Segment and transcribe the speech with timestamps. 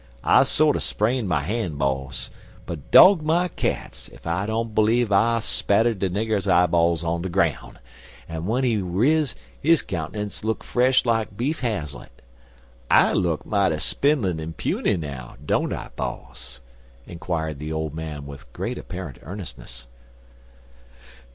[0.23, 2.31] "I sorter sprained my han', boss,
[2.65, 7.29] but dog my cats if I don't bleeve I spattered de nigger's eyeballs on de
[7.29, 7.77] groun',
[8.27, 12.23] and w'en he riz his count'nence look fresh like beef haslett.
[12.89, 16.61] I look mighty spindlin' an' puny now, don't I, boss?"
[17.05, 19.85] inquired the old man, with great apparent earnestness.